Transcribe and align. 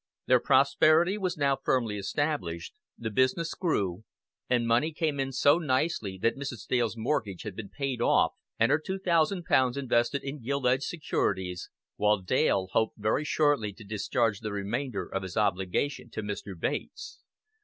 Their 0.25 0.39
prosperity 0.39 1.15
was 1.19 1.37
now 1.37 1.55
firmly 1.63 1.95
established; 1.99 2.73
the 2.97 3.11
business 3.11 3.53
grew; 3.53 4.03
and 4.49 4.65
money 4.67 4.91
came 4.91 5.19
in 5.19 5.31
so 5.31 5.59
nicely 5.59 6.17
that 6.23 6.35
Mrs. 6.35 6.65
Dale's 6.67 6.97
mortgage 6.97 7.43
had 7.43 7.55
been 7.55 7.69
paid 7.69 8.01
off 8.01 8.33
and 8.57 8.71
her 8.71 8.79
two 8.79 8.97
thousand 8.97 9.45
pounds 9.45 9.77
invested 9.77 10.23
in 10.23 10.41
gilt 10.41 10.65
edged 10.65 10.85
securities, 10.85 11.69
while 11.97 12.17
Dale 12.17 12.69
hoped 12.71 12.97
very 12.97 13.23
shortly 13.23 13.73
to 13.73 13.83
discharge 13.83 14.39
the 14.39 14.51
remainder 14.51 15.05
of 15.07 15.21
his 15.21 15.37
obligation 15.37 16.09
to 16.13 16.23
Mr. 16.23 16.59
Bates. 16.59 17.19